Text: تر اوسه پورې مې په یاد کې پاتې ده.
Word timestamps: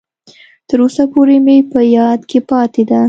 تر 0.67 0.79
اوسه 0.85 1.03
پورې 1.13 1.37
مې 1.45 1.57
په 1.71 1.79
یاد 1.97 2.19
کې 2.29 2.39
پاتې 2.49 2.83
ده. 2.89 2.99